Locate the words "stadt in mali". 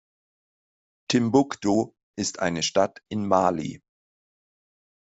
2.63-3.83